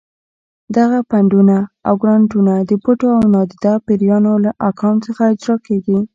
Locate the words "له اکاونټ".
4.45-4.99